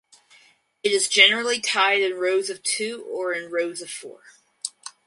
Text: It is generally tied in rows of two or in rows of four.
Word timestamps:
It 0.81 0.91
is 0.93 1.07
generally 1.07 1.59
tied 1.59 2.01
in 2.01 2.17
rows 2.17 2.49
of 2.49 2.63
two 2.63 3.03
or 3.03 3.33
in 3.33 3.51
rows 3.51 3.83
of 3.83 3.91
four. 3.91 4.21